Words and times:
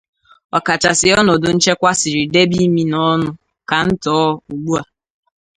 ọkachasị 0.57 1.07
ọnọdụ 1.19 1.49
nchekwa 1.55 1.91
siri 1.99 2.23
debe 2.33 2.57
imi 2.65 2.83
na 2.91 2.97
ọnụ 3.13 3.29
ka 3.69 3.77
ntọọ 3.87 4.23
ugbua 4.51 4.81